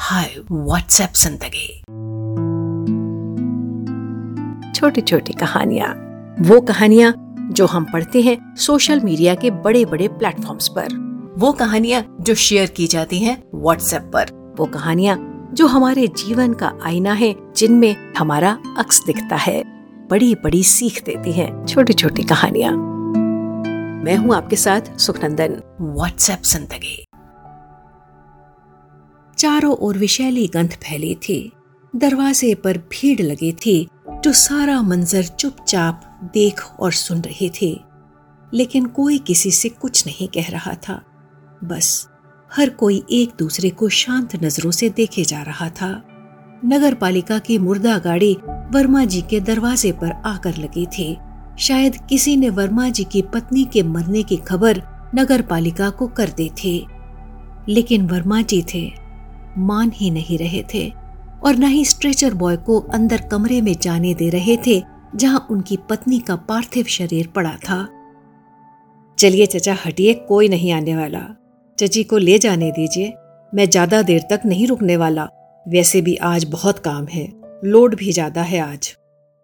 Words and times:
हाय 0.00 0.34
WhatsApp 0.50 1.12
ज़िंदगी। 1.16 1.68
छोटी 4.72 5.00
छोटी 5.00 5.32
कहानियाँ। 5.32 5.88
वो 6.40 6.60
कहानियाँ 6.60 7.12
जो 7.52 7.66
हम 7.66 7.84
पढ़ते 7.84 8.20
हैं 8.22 8.36
सोशल 8.56 9.00
मीडिया 9.00 9.34
के 9.34 9.50
बड़े 9.50 9.84
बड़े 9.84 10.08
प्लेटफॉर्म्स 10.08 10.68
पर। 10.68 10.94
वो 11.38 11.52
कहानियाँ 11.52 12.02
जो 12.20 12.34
शेयर 12.34 12.70
की 12.70 12.86
जाती 12.86 13.18
हैं 13.18 13.36
व्हाट्सएप 13.54 14.10
पर। 14.14 14.54
वो 14.58 14.66
कहानियाँ 14.66 15.18
जो 15.54 15.66
हमारे 15.66 16.06
जीवन 16.06 16.52
का 16.52 16.72
आईना 16.82 17.12
है, 17.12 17.34
जिनमें 17.56 18.14
हमारा 18.18 18.58
अक्स 18.78 19.04
दिखता 19.06 19.36
है। 19.36 19.62
बड़ी 20.10 20.34
बड़ी 20.34 20.62
सीख 20.64 21.02
देती 21.04 21.32
हैं 21.32 21.66
छोटी 21.66 21.92
छोटी 21.92 22.22
कहानियाँ। 22.22 22.72
मैं 24.04 24.16
हूँ 24.16 24.34
आपके 24.36 24.56
साथ 24.56 24.96
सुखनंदन 24.98 25.62
व्हाट्सएप 25.80 26.42
ज़िंदगी। 26.44 27.04
चारों 29.38 29.76
ओर 29.76 29.98
विशैली 29.98 30.46
गंध 30.46 30.70
फैली 30.70 31.14
थी। 31.14 31.52
दरवाजे 31.96 32.54
पर 32.54 32.78
भीड़ 32.78 33.22
लगी 33.22 33.52
थी 33.52 33.88
जो 34.08 34.32
सारा 34.32 34.82
मंजर 34.82 35.24
चुपचाप 35.24 36.20
देख 36.34 36.64
और 36.80 36.92
सुन 36.92 37.20
रही 37.20 37.48
थी। 37.48 37.80
लेकिन 38.54 38.86
कोई 38.86 39.18
किसी 39.18 39.50
से 39.50 39.68
कुछ 39.68 40.06
नहीं 40.06 40.28
कह 40.28 40.48
रहा 40.48 40.74
था। 40.74 41.02
बस 41.64 42.08
हर 42.56 42.70
कोई 42.70 43.04
एक 43.10 43.30
दूसरे 43.38 43.70
को 43.70 43.88
शांत 43.88 44.44
नज़रों 44.44 44.70
से 44.70 44.90
देखे 44.90 45.24
जा 45.24 45.42
रहा 45.42 45.70
था। 45.70 46.02
नगर 46.64 46.94
पालिका 46.94 47.38
की 47.38 47.58
मुर्दा 47.58 47.98
गाड़ी 47.98 48.36
वर्मा 48.70 49.04
जी 49.04 49.22
के 49.22 49.40
दरवाजे 49.40 49.92
पर 49.92 50.12
आकर 50.12 50.56
लगी 50.56 50.86
थी। 50.86 51.18
शायद 51.58 51.96
किसी 52.08 52.36
ने 52.36 52.50
वर्मा 52.50 52.88
जी 52.88 53.04
की 53.04 53.22
पत्नी 53.22 53.64
के 53.64 53.82
मरने 53.82 54.22
की 54.22 54.36
खबर 54.36 54.82
नगर 55.14 55.42
पालिका 55.42 55.90
को 55.90 56.06
कर 56.06 56.28
दी 56.28 56.48
थी। 56.48 56.86
लेकिन 57.68 58.06
वर्मा 58.06 58.42
जी 58.42 58.64
थे 58.74 59.07
मान 59.58 59.90
ही 59.94 60.10
नहीं 60.10 60.38
रहे 60.38 60.62
थे 60.74 60.88
और 61.44 61.56
न 61.56 61.66
ही 61.66 61.84
स्ट्रेचर 61.84 62.34
बॉय 62.34 62.56
को 62.56 62.78
अंदर 62.80 63.20
कमरे 63.22 63.60
में 63.60 63.74
जाने 63.82 64.14
दे 64.14 64.28
रहे 64.30 64.56
थे, 64.66 64.82
जहाँ 65.16 65.46
उनकी 65.50 65.76
पत्नी 65.90 66.18
का 66.18 66.36
पार्थिव 66.36 66.84
शरीर 66.88 67.26
पड़ा 67.26 67.56
था। 67.58 67.86
चलिए 69.18 69.46
चचा, 69.46 69.76
हटिए, 69.86 70.14
कोई 70.14 70.48
नहीं 70.48 70.72
आने 70.72 70.96
वाला। 70.96 71.22
चची 71.78 72.04
को 72.04 72.18
ले 72.18 72.38
जाने 72.38 72.70
दीजिए। 72.70 73.12
मैं 73.52 73.68
ज़्यादा 73.70 74.02
देर 74.02 74.22
तक 74.30 74.40
नहीं 74.46 74.66
रुकने 74.66 74.96
वाला। 74.96 75.28
वैसे 75.66 76.00
भी 76.00 76.14
आज 76.16 76.44
बहुत 76.44 76.78
काम 76.78 77.06
है। 77.06 77.26
लोड 77.64 77.94
भी 77.94 78.12
ज़्यादा 78.12 78.42
है 78.42 78.58
आज। 78.60 78.94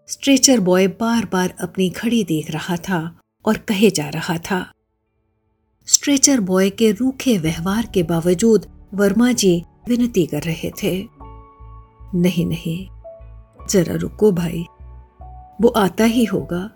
स्ट्रेचर 0.08 0.60
बॉय 0.60 0.86
बार 1.00 1.24
बार 1.24 1.54
अपनी 1.60 1.88
घड़ी 1.90 2.22
देख 2.24 2.50
रहा 2.50 2.76
था 2.88 3.00
और 3.44 3.58
कहे 3.58 3.90
जा 3.90 4.08
रहा 4.08 4.36
था, 4.40 4.64
स्ट्रेचर 5.88 6.40
बॉय 6.40 6.70
के 6.70 6.90
रूखे 6.90 7.36
व्यवहार 7.38 7.86
के 7.94 8.02
बावजूद 8.02 8.66
वर्मा 8.94 9.30
जी 9.32 9.62
विनती 9.88 10.26
कर 10.26 10.42
रहे 10.42 10.70
थे। 10.82 11.06
नहीं 12.14 12.46
नहीं, 12.46 12.88
जरा 13.70 13.94
रुको 13.94 14.32
भाई, 14.32 14.64
वो 15.60 15.68
आता 15.68 16.04
ही 16.04 16.24
होगा। 16.24 16.70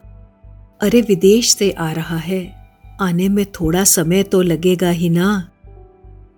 अरे, 0.83 1.01
विदेश 1.01 1.55
से 1.55 1.71
आ 1.71 1.93
रहा 1.93 2.17
है, 2.17 2.71
आने 3.01 3.29
में 3.29 3.47
थोड़ा 3.47 3.85
समय 3.85 4.23
तो 4.23 4.43
लगेगा 4.43 4.91
ही 4.91 5.09
ना। 5.09 5.51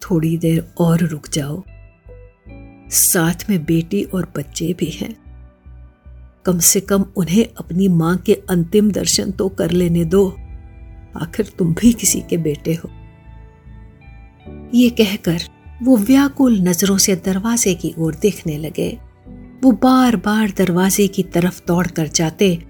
थोड़ी 0.02 0.38
देर 0.38 0.74
और 0.78 1.00
रुक 1.00 1.28
जाओ। 1.28 1.62
साथ 2.88 3.50
में 3.50 3.64
बेटी 3.64 4.02
और 4.02 4.32
बच्चे 4.36 4.72
भी 4.72 4.86
हैं। 4.86 5.16
कम 6.44 6.58
से 6.58 6.80
कम 6.80 7.04
उन्हें 7.16 7.46
अपनी 7.58 7.88
माँ 7.88 8.16
के 8.16 8.34
अंतिम 8.34 8.90
दर्शन 8.90 9.30
तो 9.30 9.48
कर 9.48 9.70
लेने 9.70 10.04
दो। 10.04 10.30
आखिर 11.16 11.52
तुम 11.58 11.74
भी 11.74 11.92
किसी 11.92 12.20
के 12.20 12.36
बेटे 12.36 12.74
हो। 12.74 12.90
ये 14.74 14.90
कहकर 14.90 15.40
वो 15.82 15.96
व्याकुल 15.96 16.60
नज़रों 16.60 16.98
से 16.98 17.16
दरवाजे 17.16 17.74
की 17.74 17.94
ओर 17.98 18.14
देखने 18.14 18.58
लगे। 18.58 18.98
वो 19.62 19.72
बार 19.72 20.16
बार 20.16 20.52
दरवाजे 20.56 21.08
की 21.08 21.22
तरफ़ 21.22 21.62
दौड़ 21.66 21.86
कर 21.86 22.06
जाते 22.06 22.62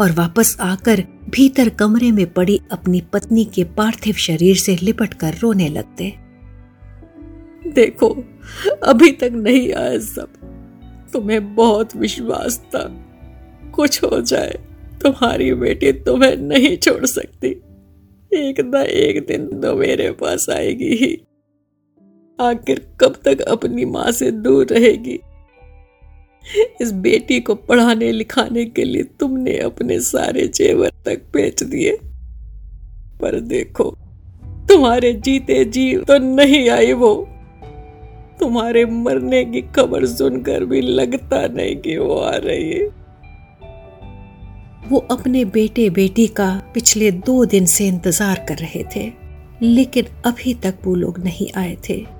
और 0.00 0.12
वापस 0.12 0.56
आकर 0.60 1.04
भीतर 1.30 1.68
कमरे 1.68 2.12
में 2.12 2.32
पड़ी 2.32 2.60
अपनी 2.72 3.00
पत्नी 3.00 3.44
के 3.44 3.64
पार्थिव 3.64 4.14
शरीर 4.14 4.56
से 4.56 4.76
लिपट 4.82 5.14
कर 5.14 5.34
रोने 5.34 5.68
लगते। 5.68 6.14
देखो, 7.66 8.24
अभी 8.84 9.12
तक 9.12 9.30
नहीं 9.32 9.72
आया 9.72 9.98
सब। 9.98 10.28
तुम्हें 11.12 11.54
बहुत 11.54 11.96
विश्वास 11.96 12.58
था। 12.58 13.02
कुछ 13.74 14.04
हो 14.04 14.20
जाए, 14.20 14.58
तुम्हारी 15.02 15.54
बेटी 15.54 15.92
तुम्हें 15.92 16.36
नहीं 16.36 16.76
छोड़ 16.76 17.06
सकती। 17.06 17.48
एक 18.34 18.60
ना 18.60 18.82
एक 18.82 19.26
दिन 19.26 19.46
तो 19.46 19.76
मेरे 19.76 20.10
पास 20.10 20.46
आएगी 20.50 20.94
ही। 20.96 21.25
आखिर 22.38 22.80
कब 23.00 23.14
तक 23.24 23.40
अपनी 23.40 23.84
माँ 23.84 24.10
से 24.12 24.30
दूर 24.30 24.66
रहेगी? 24.66 25.18
इस 26.80 26.92
बेटी 26.92 27.38
को 27.40 27.54
पढ़ाने 27.54 28.10
लिखाने 28.12 28.64
के 28.64 28.84
लिए 28.84 29.02
तुमने 29.20 29.56
अपने 29.58 29.98
सारे 30.00 30.46
जेवर 30.48 30.90
तक 31.04 31.22
बेच 31.32 31.62
दिए। 31.62 31.96
पर 33.20 33.38
देखो, 33.40 33.84
तुम्हारे 34.68 35.12
जीते 35.14 35.64
जी 35.64 35.96
तो 35.98 36.18
नहीं 36.18 36.68
आई 36.70 36.92
वो। 36.92 37.14
तुम्हारे 38.40 38.84
मरने 38.84 39.44
की 39.44 39.60
खबर 39.76 40.06
सुनकर 40.06 40.64
भी 40.64 40.80
लगता 40.80 41.46
नहीं 41.46 41.76
कि 41.76 41.96
वो 41.96 42.14
आ 42.14 42.34
रही 42.36 42.70
है। 42.70 42.86
वो 44.88 44.98
अपने 45.10 45.44
बेटे 45.44 45.88
बेटी 45.90 46.26
का 46.26 46.50
पिछले 46.74 47.10
दो 47.10 47.44
दिन 47.44 47.66
से 47.66 47.86
इंतज़ार 47.86 48.44
कर 48.48 48.58
रहे 48.58 48.84
थे, 48.96 49.10
लेकिन 49.62 50.06
अभी 50.26 50.54
तक 50.54 50.78
वो 50.84 50.94
लोग 50.94 51.18
नहीं 51.18 51.48
आए 51.56 51.76
थे। 51.88 52.15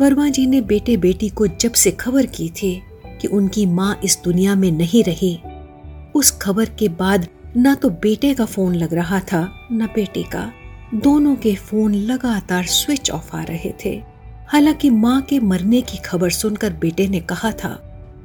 वर्मा 0.00 0.28
जी 0.28 0.46
ने 0.46 0.60
बेटे 0.60 0.96
बेटी 0.96 1.28
को 1.28 1.46
जब 1.46 1.72
से 1.72 1.90
खबर 1.90 2.26
की 2.26 2.48
थी 2.48 2.82
कि 3.20 3.28
उनकी 3.28 3.66
माँ 3.66 4.00
इस 4.04 4.20
दुनिया 4.24 4.54
में 4.54 4.72
नहीं 4.72 5.04
रही, 5.04 5.40
उस 6.14 6.30
खबर 6.30 6.64
के 6.64 6.88
बाद 6.88 7.28
न 7.56 7.74
तो 7.74 7.90
बेटे 7.90 8.34
का 8.34 8.44
फ़ोन 8.44 8.74
लग 8.74 8.94
रहा 8.94 9.20
था, 9.20 9.68
न 9.72 9.86
बेटी 9.86 10.22
का। 10.22 10.52
दोनों 10.94 11.36
के 11.36 11.54
फ़ोन 11.54 11.94
लगातार 11.94 12.64
स्विच 12.64 13.10
ऑफ़ 13.10 13.36
आ 13.36 13.42
रहे 13.42 13.74
थे। 13.84 14.02
हालाँकि 14.48 14.90
माँ 14.90 15.22
के 15.22 15.40
मरने 15.40 15.80
की 15.80 15.98
खबर 15.98 16.30
सुनकर 16.30 16.72
बेटे 16.72 17.08
ने 17.08 17.20
कहा 17.20 17.52
था, 17.52 17.70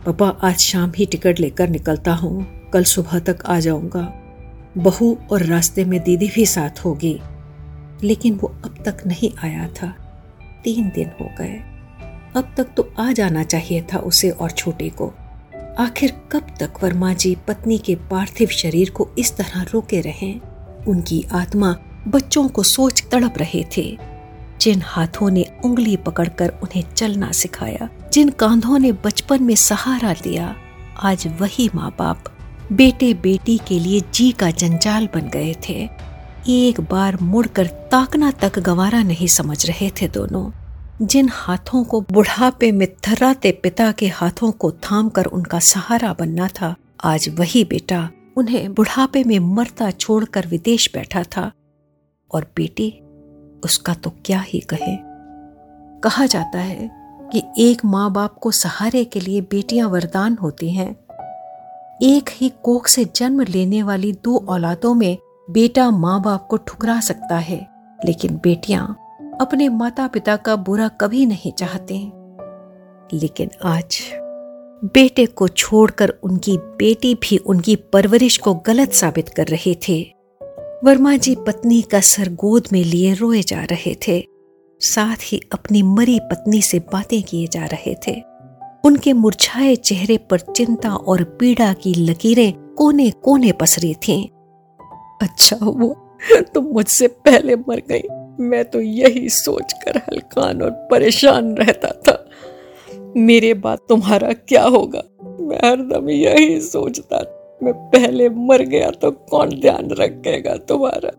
पापा, 0.06 0.30
आज 0.30 0.58
शाम 0.58 0.92
ही 0.96 1.06
टिकट 1.06 1.40
लेकर 1.40 1.70
निकलता 1.70 2.14
हूँ, 2.14 2.48
कल 2.74 2.84
सुबह 2.84 3.20
तक 3.20 3.38
आ 3.46 3.60
जाऊँगा। 3.60 4.14
बहू 4.78 5.18
और 5.32 5.44
रास्ते 5.44 5.86
में 5.86 6.04
दीदी 6.04 6.32
भी 6.36 6.46
साथ 6.46 6.86
होगी। 6.86 7.20
लेकिन 8.04 8.36
वो 8.36 8.48
अब 8.66 8.76
तक 8.86 8.98
नहीं 9.08 9.32
आया 9.44 9.68
था। 9.68 9.96
तीन 10.64 10.92
दिन 10.96 11.12
हो 11.22 11.30
गए। 11.40 11.54
अब 12.36 12.54
तक 12.58 12.68
तो 12.78 12.94
आ 13.00 13.12
जाना 13.12 13.44
चाहिए 13.44 13.82
था 13.94 13.98
उसे 13.98 14.30
और 14.30 14.52
छोटे 14.52 14.90
को। 14.90 15.14
आखिर 15.80 16.12
कब 16.32 16.48
तक 16.60 16.74
वर्मा 16.84 17.14
जी 17.14 17.38
पत्नी 17.48 17.78
के 17.78 17.96
पार्थिव 17.96 18.48
शरीर 18.48 18.90
को 18.90 19.10
इस 19.18 19.38
तरह 19.38 19.62
रोके 19.62 20.02
रहे? 20.02 20.34
उनकी 20.88 21.26
आत्मा 21.32 21.76
बच्चों 22.08 22.48
को 22.50 22.64
सोच 22.64 23.04
तड़प 23.12 23.34
रहे 23.38 23.66
थे। 23.78 23.98
जिन 24.62 24.82
हाथों 24.86 25.30
ने 25.30 25.46
उंगली 25.66 25.98
पकड़कर 25.98 26.50
उन्हें 26.50 26.84
चलना 26.96 27.32
सिखाया, 27.32 27.90
जिन 28.14 28.30
कांधों 28.30 28.80
ने 28.80 28.92
बचपन 28.92 29.44
में 29.44 29.56
सहारा 29.56 30.14
दिया 30.14 30.56
आज 31.00 31.28
वही 31.28 31.70
माँ 31.76 31.96
बाप 32.00 32.24
बेटे 32.72 33.14
बेटी 33.14 33.58
के 33.58 33.80
लिए 33.80 34.02
जी 34.14 34.32
का 34.32 34.52
जंजाल 34.52 35.10
बन 35.14 35.30
गए 35.30 35.56
थे। 35.70 35.90
एक 36.50 36.82
बार 36.82 37.18
मुड़कर 37.22 37.68
ताकना 37.68 38.32
तक 38.32 38.60
गवारा 38.60 39.04
नहीं 39.04 39.28
समझ 39.28 39.66
रहे 39.66 39.90
थे 39.90 40.08
दोनों। 40.08 40.52
जिन 41.08 41.30
हाथों 41.32 41.84
को 41.84 42.02
बुढ़ापे 42.02 42.72
में 42.72 42.88
थर्राते 42.88 43.52
पिता 43.52 43.92
के 43.92 44.08
हाथों 44.08 44.52
को 44.52 44.72
थाम 44.72 45.10
कर 45.10 45.26
उनका 45.26 45.60
सहारा 45.60 46.14
बनना 46.14 46.48
था, 46.48 46.76
आज 47.04 47.30
वही 47.30 47.64
बेटा 47.64 48.10
उन्हें 48.38 48.74
बुढ़ापे 48.74 49.24
में 49.24 49.40
मरता 49.40 49.92
छोड़कर 49.92 50.48
विदेश 50.48 50.92
बैठा 50.94 51.24
था। 51.24 51.52
और 52.34 52.48
बेटी, 52.58 53.00
उसका 53.64 53.94
तो 53.94 54.12
क्या 54.26 54.40
ही 54.40 54.60
कहे। 54.60 54.98
कहा 56.00 56.26
जाता 56.26 56.60
है 56.60 56.90
कि 57.34 57.44
एक 57.60 57.86
माँ 57.86 58.12
बाप 58.12 58.38
को 58.42 58.52
सहारे 58.52 59.06
के 59.06 59.20
लिए 59.20 59.42
बेटियाँ 59.42 59.90
वरदान 59.90 60.38
होती 60.42 60.72
हैं। 60.74 60.96
एक 62.02 62.30
ही 62.30 62.52
कोख 62.64 62.88
से 62.88 63.06
जन्म 63.16 63.42
लेने 63.42 63.84
वाली 63.84 64.12
दो 64.12 64.46
औलादों 64.50 64.94
में 64.94 65.18
बेटा 65.48 65.90
माँ 65.92 66.22
बाप 66.22 66.48
को 66.50 66.58
ठुकरा 66.58 67.00
सकता 67.00 67.38
है, 67.38 67.68
लेकिन 68.06 68.40
बेटियाँ 68.44 68.86
अपने 69.42 69.70
माता 69.70 70.08
पिता 70.08 70.36
का 70.36 70.56
बुरा 70.56 70.88
कभी 70.88 71.26
नहीं 71.26 71.52
चाहते। 71.52 71.96
लेकिन 73.14 73.50
आज 73.66 74.00
बेटे 74.84 75.26
को 75.26 75.48
छोड़कर 75.48 76.10
उनकी 76.24 76.58
बेटी 76.58 77.14
भी 77.16 77.38
उनकी 77.38 77.76
परवरिश 77.76 78.38
को 78.38 78.54
गलत 78.54 78.92
साबित 78.92 79.30
कर 79.30 79.48
रहे 79.48 79.76
थे। 79.88 80.02
वर्मा 80.84 81.16
जी 81.18 81.36
पत्नी 81.36 81.82
का 81.82 82.00
सर 82.00 82.34
गोद 82.34 82.68
में 82.72 82.84
लिए 82.84 83.14
रोए 83.14 83.42
जा 83.42 83.64
रहे 83.64 83.96
थे, 84.08 84.26
साथ 84.82 85.32
ही 85.32 85.42
अपनी 85.54 85.82
मरी 85.82 86.20
पत्नी 86.20 86.62
से 86.62 86.80
बातें 86.80 87.24
किए 87.24 87.48
जा 87.48 87.66
रहे 87.66 87.96
थे। 88.08 88.22
उनके 88.86 89.14
मुरझाए 89.14 89.76
चेहरे 89.76 90.18
पर 90.18 90.40
चिंता 90.40 90.94
और 90.94 91.24
पीड़ा 91.24 91.74
की 91.74 91.94
लकीरें 91.94 92.54
कोने 92.54 93.10
कोने 93.12 93.52
पसरी 93.52 93.94
थीं। 93.94 94.28
अच्छा 95.24 95.58
वो 95.64 95.96
तुम 96.54 96.66
मुझसे 96.66 97.08
पहले 97.08 97.56
मर 97.56 97.82
गई। 97.90 98.02
मैं 98.40 98.64
तो 98.66 98.82
यही 98.82 99.30
सोचकर 99.30 99.98
हलकान 99.98 100.62
और 100.62 100.70
परेशान 100.92 101.56
रहता 101.56 101.92
था। 102.08 102.18
मेरे 103.18 103.54
बाद 103.54 103.80
तुम्हारा 103.90 104.32
क्या 104.34 104.64
होगा? 104.64 105.02
मैं 105.40 105.58
हरदम 105.66 106.10
यही 106.10 106.60
सोचता, 106.62 107.18
मैं 107.64 107.74
पहले 107.90 108.30
मर 108.30 108.62
गया 108.62 108.90
तो 108.92 109.12
कौन 109.12 109.50
ध्यान 109.50 109.90
रखेगा 109.92 110.56
तुम्हारा? 110.70 111.12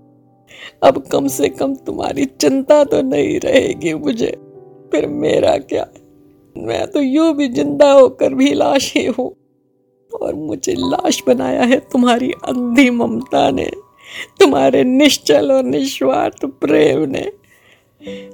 अब 0.83 0.99
कम 1.13 1.27
से 1.29 1.49
कम 1.49 1.75
तुम्हारी 1.77 2.25
चिंता 2.25 2.83
तो 2.85 3.03
नहीं 3.03 3.39
रहेगी 3.41 3.95
मुझे। 3.95 4.31
फिर 4.91 5.07
मेरा 5.07 5.57
क्या? 5.59 5.87
मैं 6.57 6.87
तो 6.87 7.01
यूँ 7.01 7.33
भी 7.37 7.49
ज़िंदा 7.49 7.93
होकर 7.93 8.35
भी 8.35 8.53
लाश 8.55 8.93
ही 8.97 9.07
हूँ। 9.07 9.35
और 10.13 10.35
मुझे 10.35 10.75
लाश 10.75 11.23
बनाया 11.27 11.63
है 11.63 11.79
तुम्हारी 11.93 12.31
अंधी 12.49 12.91
ममता 12.91 13.51
ने। 13.51 13.71
तुम्हारे 14.41 14.83
निश्चल 14.85 15.53
और 15.53 15.65
निस्वार्थ 15.65 16.45
प्रेम 16.61 17.09
ने, 17.11 17.31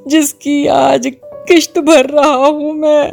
जिसकी 0.09 0.67
आज 0.67 1.11
किश्त 1.25 1.79
भर 1.79 2.07
रहा 2.07 2.47
हूँ 2.47 2.73
मैं। 2.75 3.13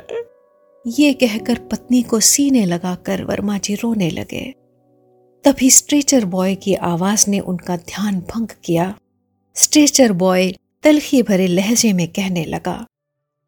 ये 0.85 1.11
कहकर 1.13 1.57
पत्नी 1.71 2.01
को 2.01 2.19
सीने 2.19 2.65
लगाकर 2.65 3.23
वर्मा 3.23 3.57
जी 3.57 3.75
रोने 3.75 4.09
लगे। 4.09 4.43
तभी 5.45 5.69
स्ट्रेचर 5.71 6.25
बॉय 6.25 6.55
की 6.55 6.73
आवाज़ 6.75 7.29
ने 7.29 7.39
उनका 7.39 7.75
ध्यान 7.77 8.19
भंग 8.29 8.47
किया। 8.65 8.93
स्ट्रेचर 9.55 10.11
बॉय 10.13 10.51
तलखी 10.83 11.21
भरे 11.23 11.47
लहजे 11.47 11.91
में 11.93 12.07
कहने 12.07 12.45
लगा, 12.45 12.85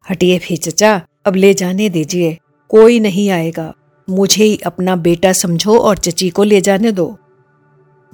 हटिए 0.06 0.38
भी 0.38 0.56
चचा, 0.56 1.00
अब 1.26 1.36
ले 1.36 1.52
जाने 1.54 1.88
दीजिए, 1.88 2.36
कोई 2.70 3.00
नहीं 3.00 3.28
आएगा। 3.30 3.72
मुझे 4.08 4.44
ही 4.44 4.58
अपना 4.66 4.96
बेटा 4.98 5.32
समझो 5.32 5.78
और 5.78 5.98
चची 5.98 6.28
को 6.30 6.44
ले 6.44 6.60
जाने 6.60 6.92
दो। 6.92 7.16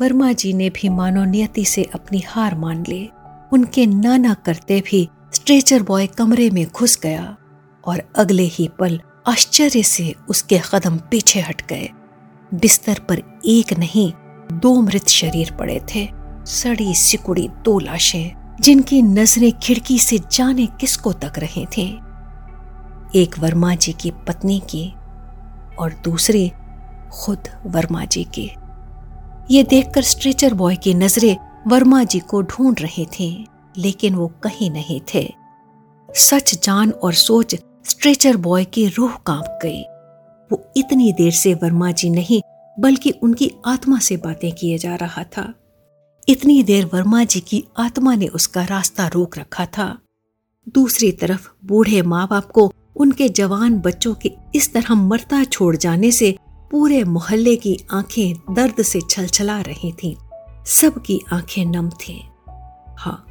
वर्मा 0.00 0.32
जी 0.32 0.52
ने 0.52 0.70
भी 0.70 0.88
मानो 0.88 1.25
नियति 1.25 1.64
से 1.64 1.82
अपनी 1.94 2.22
हार 2.28 2.54
मान 2.54 2.84
ली। 2.88 3.10
उनके 3.52 3.87
नाना 3.87 4.34
करते 4.34 4.81
भी 4.81 5.08
स्ट्रेचर 5.34 5.82
बॉय 5.82 6.06
कमरे 6.06 6.50
में 6.50 6.66
घुस 6.66 6.98
गया 7.02 7.37
और 7.84 8.02
अगले 8.16 8.43
ही 8.43 8.69
पल 8.78 9.00
आश्चर्य 9.26 9.82
से 9.82 10.14
उसके 10.28 10.60
कदम 10.72 10.96
पीछे 11.10 11.40
हट 11.40 11.69
गए। 11.69 11.88
बिस्तर 12.54 12.98
पर 13.08 13.22
एक 13.46 13.72
नहीं, 13.78 14.12
दो 14.52 14.81
मृत 14.81 15.08
शरीर 15.08 15.52
पड़े 15.52 15.81
थे, 15.94 16.08
सड़ी 16.46 16.94
सिकुड़ी 16.94 17.48
दो 17.64 17.78
लाशें, 17.78 18.56
जिनकी 18.60 19.02
नज़रें 19.02 19.52
खिड़की 19.52 19.98
से 19.98 20.19
जाने 20.32 20.66
किसको 20.66 21.12
तक 21.12 21.32
रही 21.38 21.66
थी। 21.66 21.88
एक 23.14 23.38
वर्मा 23.38 23.75
जी 23.75 23.93
की 23.93 24.10
पत्नी 24.10 24.62
की 24.70 24.88
और 25.78 26.00
दूसरी 26.04 26.52
खुद 27.12 27.48
वर्मा 27.66 28.04
जी 28.04 28.25
की। 28.25 28.50
ये 29.50 29.62
देखकर 29.62 30.02
स्ट्रेचर 30.02 30.54
बॉय 30.54 30.76
की 30.76 30.94
नज़रें 30.94 31.37
वर्मा 31.66 32.04
जी 32.04 32.19
को 32.19 32.43
ढूंढ 32.43 32.81
रहे 32.81 33.06
थे, 33.20 33.46
लेकिन 33.78 34.14
वो 34.14 34.26
कहीं 34.43 34.70
नहीं 34.70 35.00
थे। 35.14 35.34
सच 36.10 36.64
जान 36.64 36.90
और 36.90 37.14
सोच 37.14 37.54
स्ट्रेचर 37.84 38.37
बॉय 38.37 38.64
की 38.64 38.87
रूह 38.88 39.16
काँप 39.26 39.58
गई। 39.62 39.82
वो 40.52 40.72
इतनी 40.76 41.12
देर 41.12 41.32
से 41.32 41.54
वर्मा 41.54 41.90
जी 41.90 42.10
नहीं, 42.10 42.40
बल्कि 42.81 43.10
उनकी 43.10 43.52
आत्मा 43.66 43.98
से 43.98 44.16
बातें 44.16 44.52
किए 44.52 44.78
जा 44.78 44.94
रहा 44.94 45.25
था। 45.25 45.54
इतनी 46.28 46.62
देर 46.62 46.90
वर्मा 46.94 47.25
जी 47.25 47.40
की 47.40 47.64
आत्मा 47.78 48.14
ने 48.14 48.26
उसका 48.26 48.64
रास्ता 48.64 49.06
रोक 49.06 49.38
रखा 49.38 49.66
था। 49.66 49.98
दूसरी 50.69 51.12
तरफ़ 51.12 51.48
बूढ़े 51.64 52.02
माँ 52.02 52.28
बाप 52.28 52.50
को 52.50 52.72
उनके 52.96 53.28
जवान 53.28 53.78
बच्चों 53.78 54.14
के 54.14 54.32
इस 54.54 54.72
तरह 54.72 54.94
मरता 54.94 55.44
छोड़ 55.44 55.76
जाने 55.76 56.10
से 56.12 56.37
पूरे 56.71 57.05
मोहल्ले 57.05 57.57
की 57.57 57.79
आँखें 57.93 58.55
दर्द 58.55 58.83
से 58.83 59.01
छलछला 59.11 59.61
रही 59.61 59.93
थीं। 59.93 60.17
सबकी 60.65 61.21
आँखें 61.33 61.65
नम 61.65 61.91
थी। 61.91 62.29
हाँ 62.99 63.25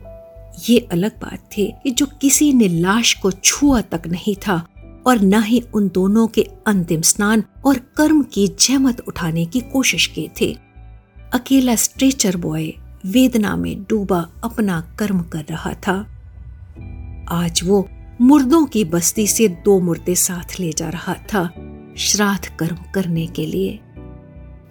ये 0.70 0.80
अलग 0.80 1.12
बात 1.12 1.50
थी 1.58 1.74
कि 1.84 1.92
जो 1.92 2.06
किसी 2.06 2.54
ने 2.54 2.68
लाश 2.68 3.14
को 3.14 3.32
छुआ 3.32 3.82
तक 3.82 4.02
नहीं 4.08 4.36
था 4.36 4.68
और 5.08 5.22
न 5.22 5.44
ही 5.44 5.60
उन 5.74 5.90
दोनों 5.90 6.28
के 6.28 6.48
अंतिम 6.68 7.02
स्नान 7.02 7.44
और 7.66 7.78
कर्म 7.78 8.24
की 8.24 8.48
जहमत 8.48 9.00
उठाने 9.08 9.46
की 9.46 9.60
कोशिश 9.60 10.08
की 10.08 10.28
थी। 10.28 10.58
अकेला 11.34 11.76
स्ट्रेचर 11.76 12.38
बॉय 12.38 12.72
वेदना 13.06 13.56
में 13.56 13.84
डूबा 13.84 14.30
अपना 14.44 14.96
कर्म 15.00 15.22
कर 15.22 15.46
रहा 15.50 15.74
था। 15.74 16.08
आज 17.30 17.62
वो 17.64 17.88
मुर्दों 18.22 18.66
की 18.66 18.86
बस्ती 18.86 19.28
से 19.28 19.48
दो 19.48 19.80
मुर्दे 19.80 20.16
साथ 20.16 20.60
ले 20.60 20.74
जा 20.74 20.90
रहा 20.90 21.14
था। 21.14 21.64
श्राद्ध 21.97 22.57
कर्म 22.57 22.77
करने 22.94 23.25
के 23.27 23.45
लिए। 23.45 23.80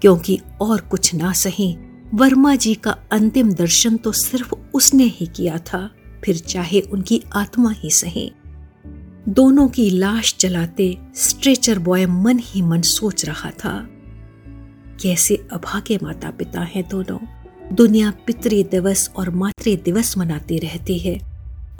क्योंकि 0.03 0.39
और 0.61 0.81
कुछ 0.81 1.15
ना 1.15 1.33
सही, 1.33 1.77
वर्मा 2.15 2.55
जी 2.55 2.75
का 2.75 2.97
अंतिम 3.13 3.53
दर्शन 3.53 3.97
तो 3.97 4.13
सिर्फ़ 4.13 4.55
उसने 4.75 5.05
ही 5.05 5.27
किया 5.27 5.59
था, 5.59 5.91
फिर 6.25 6.37
चाहे 6.37 6.81
उनकी 6.81 7.23
आत्मा 7.33 7.71
ही 7.71 7.91
सही। 7.91 8.33
दोनों 9.29 9.69
की 9.69 9.91
लाश 9.91 10.35
जलाते 10.41 10.97
स्ट्रेचर 11.15 11.79
बॉय 11.79 12.07
मन 12.07 12.39
ही 12.39 12.63
मन 12.63 12.83
सोच 12.83 13.25
रहा 13.25 13.51
था, 13.51 13.87
कैसे 15.03 15.37
अभागे 15.53 15.99
माता 16.03 16.31
पिता 16.31 16.61
हैं 16.61 16.89
दोनों? 16.89 17.19
दुनिया 17.73 18.13
पितृ 18.27 18.63
दिवस 18.63 19.11
और 19.17 19.31
मातृ 19.31 19.77
दिवस 19.77 20.19
मनाती 20.19 20.59
रहती 20.59 20.99
है, 20.99 21.19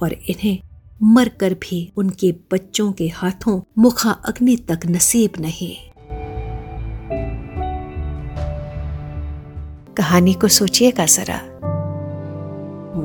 और 0.03 0.13
इन्हें 0.13 0.59
मरकर 1.03 1.55
भी 1.55 1.93
उनके 1.97 2.35
बच्चों 2.53 2.93
के 2.93 3.09
हाथों 3.09 3.61
मुखा 3.79 4.11
अग्नि 4.11 4.57
तक 4.57 4.81
नसीब 4.87 5.33
नहीं। 5.41 5.77
कहानी 9.95 10.35
को 10.35 10.49
सोचिएगा 10.49 11.07
जरा। 11.07 11.41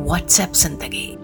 व्हाट्सएप 0.04 0.54
ज़िंदगी। 0.54 1.19